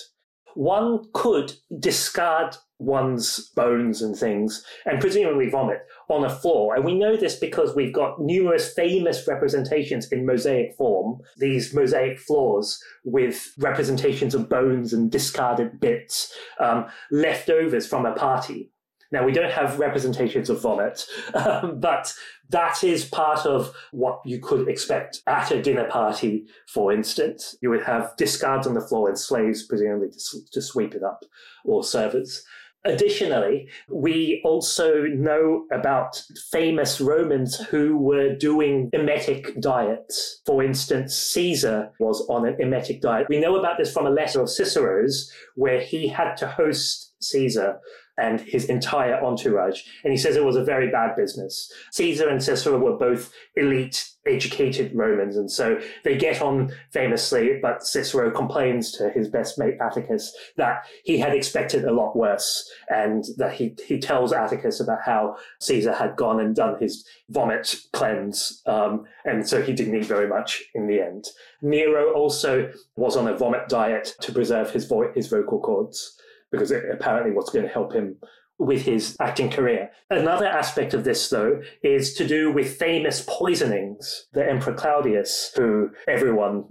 [0.54, 6.74] One could discard one's bones and things and presumably vomit on a floor.
[6.74, 12.18] And we know this because we've got numerous famous representations in mosaic form, these mosaic
[12.18, 18.70] floors with representations of bones and discarded bits, um, leftovers from a party.
[19.12, 22.14] Now, we don't have representations of vomit, um, but
[22.50, 27.56] that is part of what you could expect at a dinner party, for instance.
[27.60, 31.24] You would have discards on the floor and slaves, presumably, to, to sweep it up,
[31.64, 32.44] or servers.
[32.84, 40.40] Additionally, we also know about famous Romans who were doing emetic diets.
[40.46, 43.26] For instance, Caesar was on an emetic diet.
[43.28, 47.80] We know about this from a letter of Cicero's where he had to host Caesar
[48.20, 49.82] and his entire entourage.
[50.04, 51.72] And he says it was a very bad business.
[51.92, 57.82] Caesar and Cicero were both elite, educated Romans, and so they get on famously, but
[57.82, 63.24] Cicero complains to his best mate Atticus that he had expected a lot worse, and
[63.38, 68.62] that he, he tells Atticus about how Caesar had gone and done his vomit cleanse,
[68.66, 71.24] um, and so he didn't eat very much in the end.
[71.62, 76.70] Nero also was on a vomit diet to preserve his, vo- his vocal cords because
[76.70, 78.16] it apparently was going to help him
[78.58, 79.90] with his acting career.
[80.10, 84.26] Another aspect of this, though, is to do with famous poisonings.
[84.34, 86.64] The Emperor Claudius, who everyone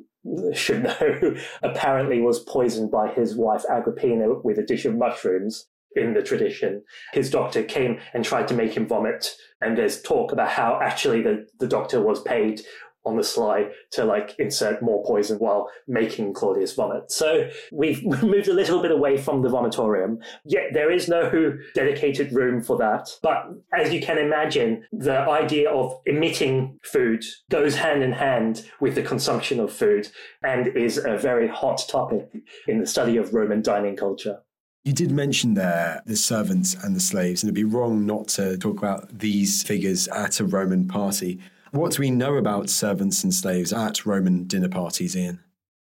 [0.53, 6.13] should know, apparently was poisoned by his wife Agrippina with a dish of mushrooms in
[6.13, 6.83] the tradition.
[7.13, 9.35] His doctor came and tried to make him vomit.
[9.61, 12.61] And there's talk about how actually the, the doctor was paid
[13.05, 17.11] on the sly to like insert more poison while making Claudius vomit.
[17.11, 20.17] So we've moved a little bit away from the vomitorium.
[20.45, 23.09] Yet there is no dedicated room for that.
[23.21, 28.95] But as you can imagine, the idea of emitting food goes hand in hand with
[28.95, 30.07] the consumption of food
[30.43, 32.29] and is a very hot topic
[32.67, 34.39] in the study of Roman dining culture.
[34.85, 38.57] You did mention there the servants and the slaves, and it'd be wrong not to
[38.57, 41.39] talk about these figures at a Roman party.
[41.71, 45.43] What do we know about servants and slaves at Roman dinner parties, Ian?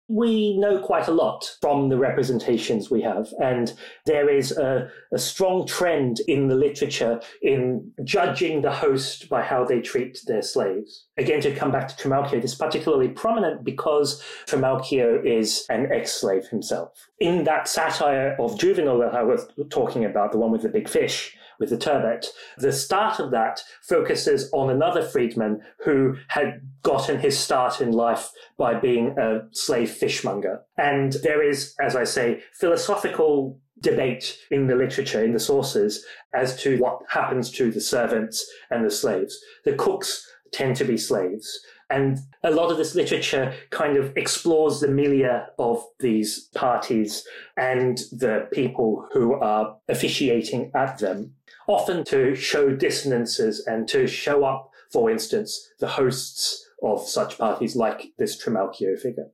[0.06, 3.72] We know quite a lot from the representations we have, and
[4.04, 9.64] there is a, a, strong trend in the literature in judging the host by how
[9.64, 11.06] they treat their slaves.
[11.16, 16.12] Again, to come back to Trimalchio, this is particularly prominent because Trimalchio is an ex
[16.12, 17.08] slave himself.
[17.18, 20.86] In that satire of Juvenal that I was talking about, the one with the big
[20.86, 22.26] fish, with the turbot.
[22.59, 28.30] The start of that focuses on another freedman who had gotten his start in life
[28.57, 30.61] by being a slave fishmonger.
[30.76, 36.61] And there is, as I say, philosophical debate in the literature, in the sources, as
[36.62, 39.38] to what happens to the servants and the slaves.
[39.64, 41.61] The cooks tend to be slaves.
[41.91, 47.24] And a lot of this literature kind of explores the milieu of these parties
[47.57, 51.35] and the people who are officiating at them
[51.68, 57.76] often to show dissonances and to show up, for instance, the hosts of such parties
[57.76, 59.30] like this Trimalchio figure.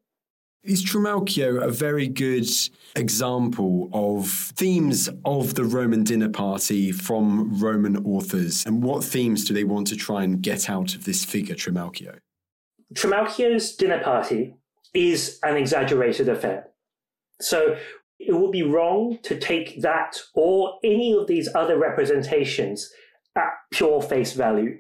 [0.63, 2.47] Is Trimalchio a very good
[2.95, 8.67] example of themes of the Roman dinner party from Roman authors?
[8.67, 12.19] And what themes do they want to try and get out of this figure, Trimalchio?
[12.95, 14.55] Trimalchio's dinner party
[14.95, 16.69] is an exaggerated affair.
[17.41, 17.77] So
[18.19, 22.91] it would be wrong to take that or any of these other representations
[23.37, 24.79] at pure face value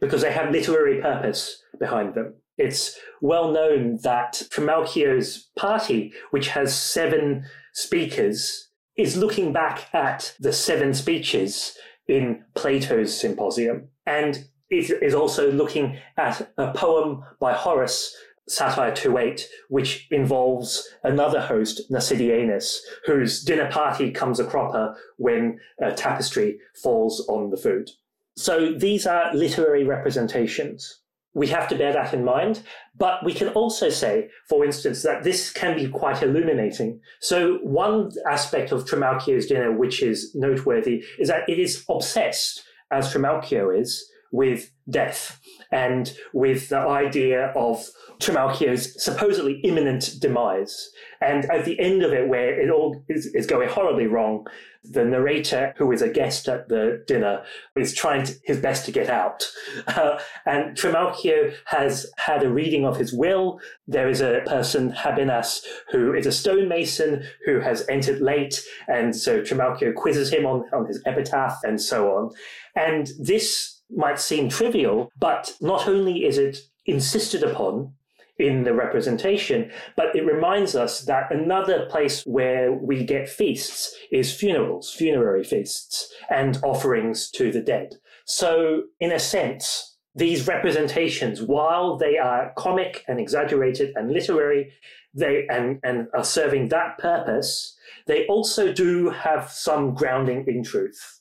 [0.00, 2.34] because they have literary purpose behind them.
[2.58, 10.52] It's well known that Trimalchio's party, which has seven speakers, is looking back at the
[10.52, 13.88] seven speeches in Plato's Symposium.
[14.04, 18.16] And it is also looking at a poem by Horace
[18.48, 25.92] Satire 2.8, which involves another host, Nasidianus, whose dinner party comes a cropper when a
[25.92, 27.90] tapestry falls on the food.
[28.36, 31.00] So these are literary representations.
[31.32, 32.62] We have to bear that in mind,
[32.96, 37.00] but we can also say, for instance, that this can be quite illuminating.
[37.20, 43.12] So one aspect of Trimalchio's dinner, which is noteworthy, is that it is obsessed, as
[43.14, 45.40] Trimalchio is, with death
[45.72, 47.84] and with the idea of
[48.20, 50.90] Trimalchio's supposedly imminent demise.
[51.20, 54.46] And at the end of it, where it all is, is, going horribly wrong,
[54.84, 57.42] the narrator, who is a guest at the dinner,
[57.76, 59.44] is trying to, his best to get out.
[59.86, 63.60] Uh, and Trimalchio has had a reading of his will.
[63.86, 65.60] There is a person, Habinas,
[65.90, 68.62] who is a stonemason who has entered late.
[68.88, 72.30] And so Trimalchio quizzes him on, on his epitaph and so on.
[72.74, 77.92] And this might seem trivial, but not only is it insisted upon
[78.38, 84.34] in the representation, but it reminds us that another place where we get feasts is
[84.34, 87.96] funerals, funerary feasts, and offerings to the dead.
[88.24, 94.72] So, in a sense, these representations, while they are comic and exaggerated and literary,
[95.12, 97.76] they and, and are serving that purpose,
[98.06, 101.19] they also do have some grounding in truth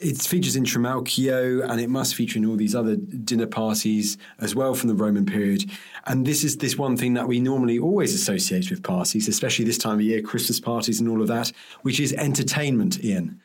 [0.00, 4.54] it features in Trimalchio and it must feature in all these other dinner parties as
[4.54, 5.68] well from the Roman period.
[6.06, 9.78] And this is this one thing that we normally always associate with parties, especially this
[9.78, 11.50] time of year, Christmas parties and all of that,
[11.82, 13.40] which is entertainment, Ian.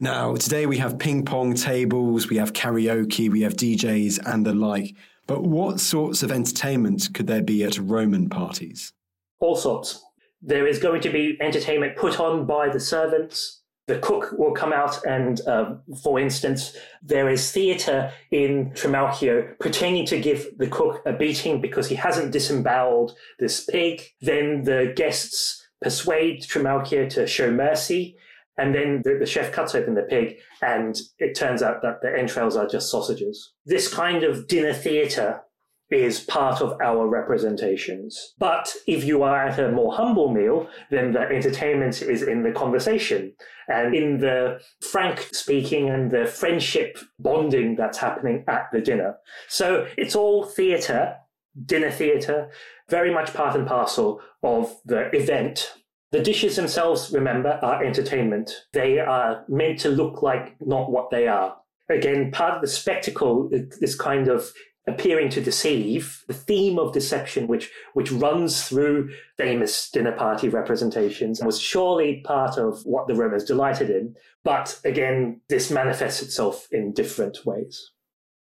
[0.00, 4.54] Now, today we have ping pong tables, we have karaoke, we have DJs and the
[4.54, 4.94] like.
[5.26, 8.94] But what sorts of entertainment could there be at Roman parties?
[9.40, 10.02] All sorts.
[10.40, 13.57] There is going to be entertainment put on by the servants,
[13.88, 20.04] the cook will come out and, uh, for instance, there is theatre in Trimalchio pretending
[20.06, 24.02] to give the cook a beating because he hasn't disemboweled this pig.
[24.20, 28.16] Then the guests persuade Trimalchio to show mercy.
[28.58, 32.12] And then the, the, chef cuts open the pig, and it turns out that the
[32.12, 33.52] entrails are just sausages.
[33.64, 35.42] This kind of dinner theatre
[35.90, 38.34] is part of our representations.
[38.38, 42.52] But if you are at a more humble meal, then the entertainment is in the
[42.52, 43.32] conversation
[43.68, 49.16] and in the frank speaking and the friendship bonding that's happening at the dinner.
[49.48, 51.16] So it's all theatre,
[51.64, 52.50] dinner theatre,
[52.88, 55.72] very much part and parcel of the event.
[56.10, 58.50] The dishes themselves, remember, are entertainment.
[58.72, 61.56] They are meant to look like not what they are
[61.88, 64.52] again, part of the spectacle, this kind of
[64.88, 71.42] appearing to deceive, the theme of deception, which, which runs through famous dinner party representations,
[71.42, 74.16] was surely part of what the Romans delighted in.
[74.44, 77.92] But again, this manifests itself in different ways.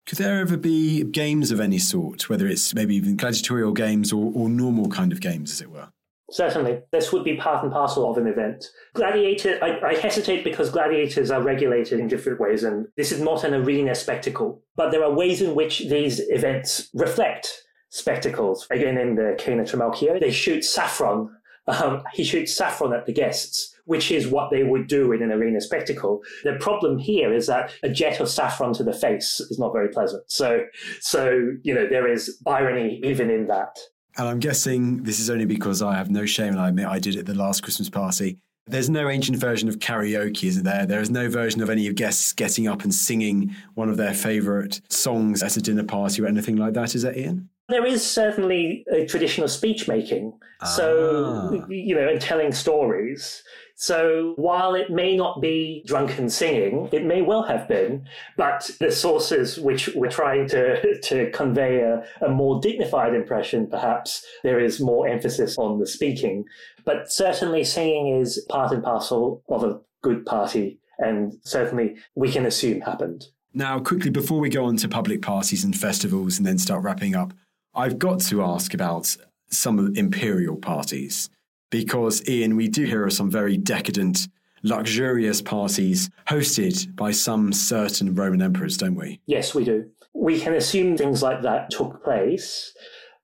[0.05, 4.31] Could there ever be games of any sort, whether it's maybe even gladiatorial games or,
[4.33, 5.89] or normal kind of games, as it were?
[6.29, 6.81] Certainly.
[6.91, 8.65] This would be part and parcel of an event.
[8.93, 13.45] Gladiator, I, I, hesitate because gladiators are regulated in different ways, and this is not
[13.45, 14.61] an arena spectacle.
[14.75, 18.67] But there are ways in which these events reflect spectacles.
[18.69, 21.33] Again, in the Cena Trimalchio, they shoot saffron.
[21.67, 25.31] Um, he shoots saffron at the guests, which is what they would do in an
[25.31, 26.21] arena spectacle.
[26.43, 29.89] The problem here is that a jet of saffron to the face is not very
[29.89, 30.23] pleasant.
[30.29, 30.65] So,
[30.99, 33.77] so, you know, there is irony even in that.
[34.17, 36.99] And I'm guessing this is only because I have no shame and I admit I
[36.99, 38.37] did it at the last Christmas party.
[38.65, 40.85] There's no ancient version of karaoke, is there?
[40.85, 44.13] There is no version of any of guests getting up and singing one of their
[44.13, 47.49] favourite songs at a dinner party or anything like that, is that Ian?
[47.69, 50.33] There is certainly a tradition of speech making.
[50.61, 50.65] Ah.
[50.65, 53.43] So, you know, and telling stories.
[53.79, 58.91] So while it may not be drunken singing, it may well have been, but the
[58.91, 64.81] sources which were trying to, to convey a, a more dignified impression, perhaps there is
[64.81, 66.43] more emphasis on the speaking.
[66.85, 72.47] But certainly singing is part and parcel of a good party, and certainly we can
[72.47, 73.25] assume happened.
[73.53, 77.15] Now, quickly, before we go on to public parties and festivals and then start wrapping
[77.15, 77.31] up,
[77.75, 79.15] I've got to ask about
[79.51, 81.29] some imperial parties
[81.69, 84.27] because, Ian, we do hear of some very decadent,
[84.63, 89.19] luxurious parties hosted by some certain Roman emperors, don't we?
[89.25, 89.89] Yes, we do.
[90.13, 92.73] We can assume things like that took place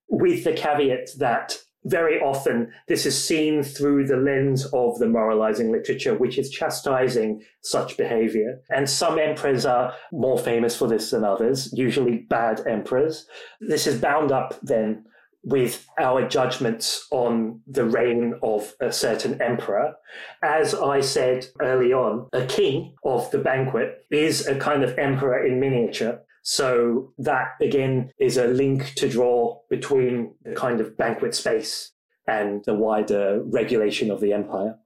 [0.09, 5.71] with the caveat that very often this is seen through the lens of the moralizing
[5.71, 8.61] literature, which is chastising such behavior.
[8.69, 13.27] And some emperors are more famous for this than others, usually bad emperors.
[13.59, 15.05] This is bound up then
[15.43, 19.93] with our judgments on the reign of a certain emperor.
[20.41, 25.45] As I said early on, a king of the banquet is a kind of emperor
[25.45, 26.21] in miniature.
[26.43, 31.91] So that again is a link to draw between the kind of banquet space
[32.27, 34.77] and the wider regulation of the empire.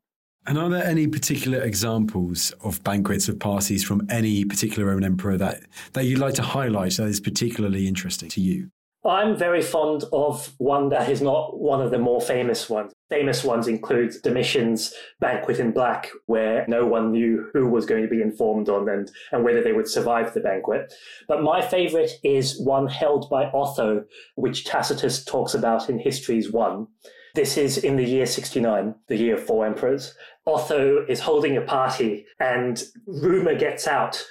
[0.47, 5.38] And are there any particular examples of banquets of parties from any particular Roman emperor
[5.38, 8.72] that, that you'd like to highlight that is particularly interesting to you?
[9.08, 12.91] I'm very fond of one that is not one of the more famous ones.
[13.10, 18.10] Famous ones include Domitian's Banquet in Black, where no one knew who was going to
[18.10, 20.93] be informed on and, and whether they would survive the banquet.
[21.26, 24.03] But my favorite is one held by Otho,
[24.36, 26.88] which Tacitus talks about in Histories 1.
[27.34, 30.16] This is in the year 69, the year of four emperors.
[30.47, 34.26] Otho is holding a party and rumor gets out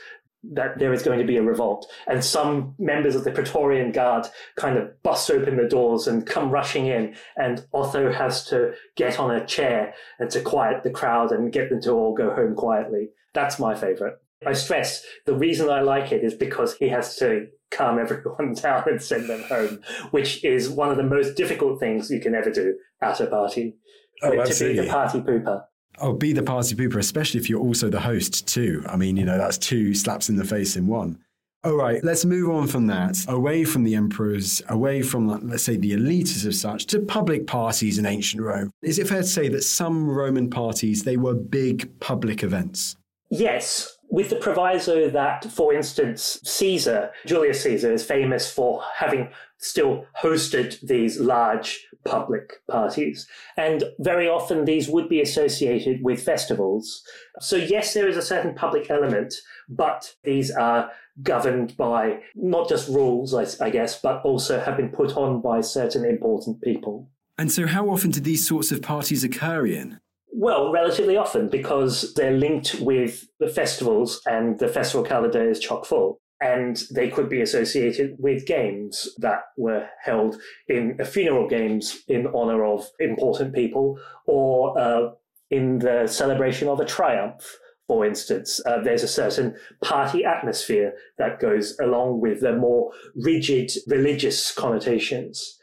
[0.53, 1.90] that there is going to be a revolt.
[2.07, 4.26] And some members of the Praetorian Guard
[4.57, 7.14] kind of bust open the doors and come rushing in.
[7.36, 11.70] And Otho has to get on a chair and to quiet the crowd and get
[11.70, 13.09] them to all go home quietly.
[13.34, 14.14] That's my favorite.
[14.47, 18.84] I stress the reason I like it is because he has to calm everyone down
[18.86, 19.80] and send them home,
[20.11, 23.76] which is one of the most difficult things you can ever do at a party.
[24.22, 25.64] Oh, to be the party pooper.
[25.99, 28.84] Oh, be the party pooper, especially if you're also the host too.
[28.86, 31.18] I mean, you know, that's two slaps in the face in one.
[31.64, 35.76] All right, let's move on from that, away from the emperors, away from, let's say,
[35.76, 38.70] the elites as such, to public parties in ancient Rome.
[38.82, 42.97] Is it fair to say that some Roman parties, they were big public events?
[43.30, 49.28] Yes, with the proviso that, for instance, Caesar, Julius Caesar, is famous for having
[49.59, 53.26] still hosted these large public parties.
[53.57, 57.02] And very often these would be associated with festivals.
[57.40, 59.34] So, yes, there is a certain public element,
[59.68, 60.90] but these are
[61.22, 66.04] governed by not just rules, I, guess, but also have been put on by certain
[66.04, 67.11] important people.
[67.38, 70.00] And so, how often do these sorts of parties occur in?
[70.32, 75.86] Well, relatively often because they're linked with the festivals and the festival calendar is chock
[75.86, 76.20] full.
[76.41, 80.37] And they could be associated with games that were held
[80.68, 85.11] in funeral games in honor of important people or uh,
[85.51, 87.59] in the celebration of a triumph.
[87.87, 93.70] For instance, uh, there's a certain party atmosphere that goes along with the more rigid
[93.87, 95.59] religious connotations.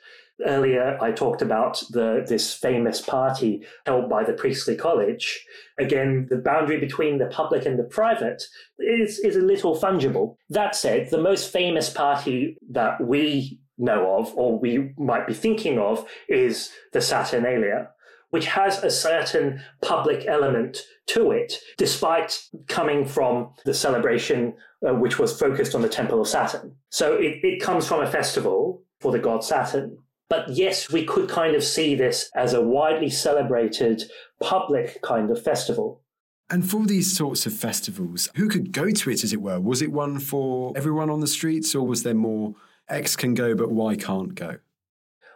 [0.45, 5.45] Earlier, I talked about the, this famous party held by the priestly college.
[5.77, 8.43] Again, the boundary between the public and the private
[8.79, 10.35] is, is a little fungible.
[10.49, 15.77] That said, the most famous party that we know of, or we might be thinking
[15.77, 17.89] of, is the Saturnalia,
[18.31, 24.55] which has a certain public element to it, despite coming from the celebration
[24.87, 26.75] uh, which was focused on the Temple of Saturn.
[26.89, 29.97] So it, it comes from a festival for the god Saturn.
[30.33, 34.01] But yes, we could kind of see this as a widely celebrated
[34.41, 36.01] public kind of festival.
[36.49, 39.59] And for these sorts of festivals, who could go to it, as it were?
[39.59, 42.55] Was it one for everyone on the streets, or was there more
[42.89, 44.57] X can go, but Y can't go?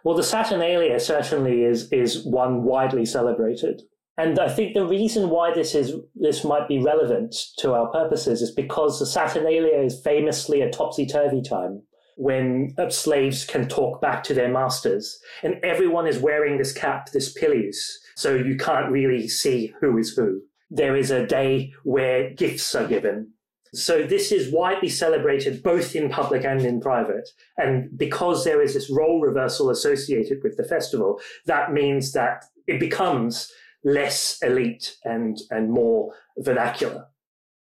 [0.04, 3.84] Well, the Saturnalia certainly is is one widely celebrated.
[4.18, 8.42] And I think the reason why this is this might be relevant to our purposes
[8.42, 11.84] is because the Saturnalia is famously a topsy turvy time
[12.18, 17.12] when uh, slaves can talk back to their masters, and everyone is wearing this cap,
[17.12, 20.42] this pileus, so you can't really see who is who.
[20.70, 23.32] There is a day where gifts are given.
[23.74, 27.30] So this is widely celebrated both in public and in private.
[27.58, 32.80] And because there is this role reversal associated with the festival, that means that it
[32.80, 33.52] becomes
[33.84, 37.06] less elite and, and more vernacular.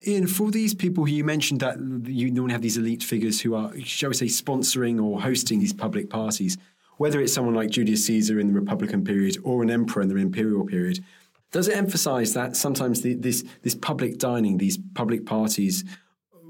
[0.05, 1.77] Ian, for these people who you mentioned that
[2.07, 5.73] you normally have these elite figures who are, shall we say, sponsoring or hosting these
[5.73, 6.57] public parties,
[6.97, 10.15] whether it's someone like Julius Caesar in the Republican period or an emperor in the
[10.15, 11.03] imperial period,
[11.51, 15.83] does it emphasize that sometimes the, this, this public dining, these public parties,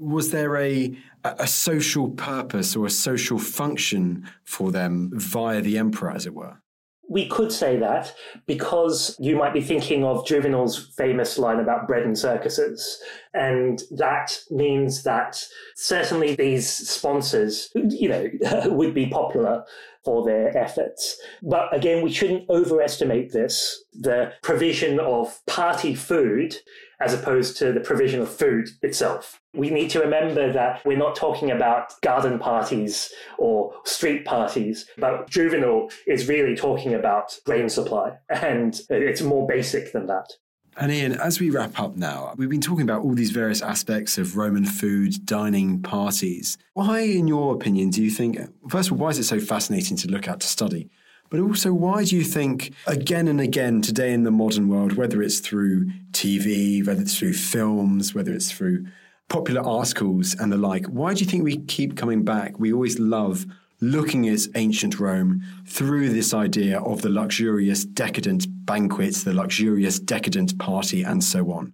[0.00, 6.10] was there a, a social purpose or a social function for them via the emperor,
[6.10, 6.61] as it were?
[7.08, 8.14] We could say that
[8.46, 13.02] because you might be thinking of Juvenal's famous line about bread and circuses.
[13.34, 15.44] And that means that
[15.74, 18.30] certainly these sponsors, you know,
[18.66, 19.64] would be popular
[20.04, 21.20] for their efforts.
[21.42, 23.84] But again, we shouldn't overestimate this.
[23.92, 26.56] The provision of party food
[27.00, 29.41] as opposed to the provision of food itself.
[29.54, 35.28] We need to remember that we're not talking about garden parties or street parties, but
[35.28, 40.32] Juvenal is really talking about grain supply, and it's more basic than that.
[40.78, 44.16] And Ian, as we wrap up now, we've been talking about all these various aspects
[44.16, 46.56] of Roman food, dining, parties.
[46.72, 48.38] Why, in your opinion, do you think,
[48.70, 50.88] first of all, why is it so fascinating to look at, to study?
[51.28, 55.22] But also, why do you think again and again today in the modern world, whether
[55.22, 58.86] it's through TV, whether it's through films, whether it's through
[59.32, 62.60] popular articles and the like, why do you think we keep coming back?
[62.60, 63.46] We always love
[63.80, 70.58] looking at ancient Rome through this idea of the luxurious, decadent banquets, the luxurious, decadent
[70.58, 71.72] party, and so on?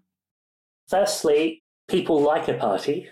[0.87, 3.09] Firstly, people like a party.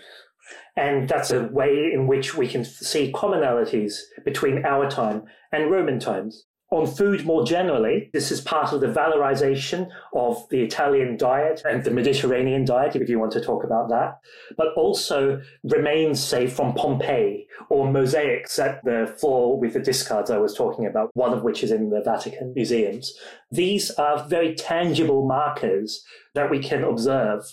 [0.77, 5.99] And that's a way in which we can see commonalities between our time and Roman
[5.99, 6.45] times.
[6.69, 11.81] On food more generally, this is part of the valorization of the Italian diet and
[11.81, 14.19] the Mediterranean diet, if you want to talk about that,
[14.57, 20.39] but also remains, say, from Pompeii or mosaics at the floor with the discards I
[20.39, 23.17] was talking about, one of which is in the Vatican museums.
[23.49, 26.03] These are very tangible markers
[26.35, 27.43] that we can observe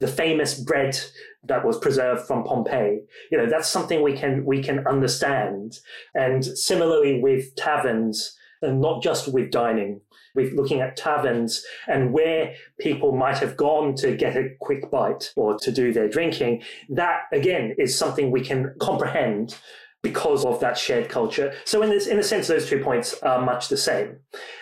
[0.00, 0.98] the famous bread
[1.44, 3.02] that was preserved from Pompeii.
[3.30, 5.78] You know, that's something we can we can understand.
[6.14, 10.00] And similarly with taverns, and not just with dining,
[10.34, 15.32] with looking at taverns and where people might have gone to get a quick bite
[15.36, 19.56] or to do their drinking, that again is something we can comprehend
[20.02, 21.52] because of that shared culture.
[21.64, 24.18] So in this in a sense, those two points are much the same.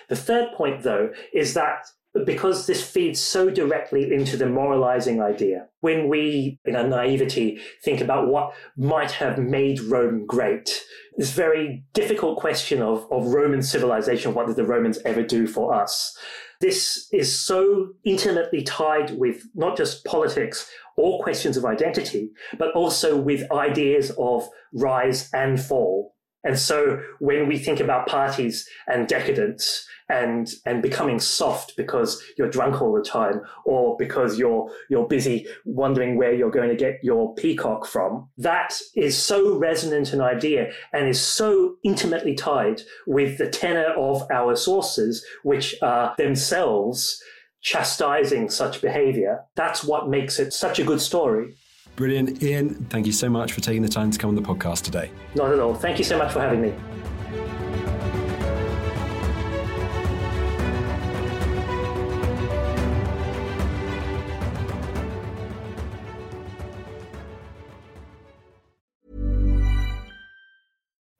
[0.08, 1.86] The third point though is that
[2.24, 5.66] because this feeds so directly into the moralizing idea.
[5.80, 10.84] When we, in our naivety, think about what might have made Rome great,
[11.16, 15.74] this very difficult question of, of Roman civilization, what did the Romans ever do for
[15.74, 16.16] us?
[16.60, 23.16] This is so intimately tied with not just politics or questions of identity, but also
[23.16, 26.13] with ideas of rise and fall.
[26.44, 32.50] And so when we think about parties and decadence, and and becoming soft because you're
[32.50, 37.02] drunk all the time or because you're you're busy wondering where you're going to get
[37.02, 43.38] your peacock from that is so resonant an idea and is so intimately tied with
[43.38, 47.22] the tenor of our sources which are themselves
[47.62, 49.42] chastising such behavior.
[49.54, 51.56] That's what makes it such a good story
[51.96, 52.42] Brilliant.
[52.42, 55.10] Ian, thank you so much for taking the time to come on the podcast today.
[55.34, 55.74] Not at all.
[55.74, 56.74] Thank you so much for having me.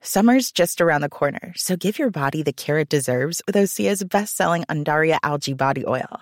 [0.01, 4.01] Summer's just around the corner, so give your body the care it deserves with Osea's
[4.03, 6.21] best-selling Undaria algae body oil.